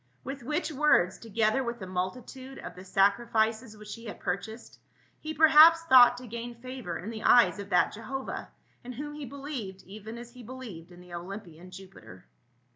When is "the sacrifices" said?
2.73-3.77